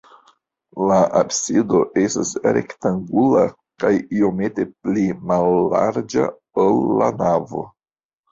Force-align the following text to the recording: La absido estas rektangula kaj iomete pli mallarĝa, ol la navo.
La 0.91 0.95
absido 1.17 1.81
estas 2.03 2.29
rektangula 2.55 3.43
kaj 3.83 3.91
iomete 4.21 4.65
pli 4.87 5.03
mallarĝa, 5.33 6.25
ol 6.67 6.81
la 7.03 7.11
navo. 7.21 7.63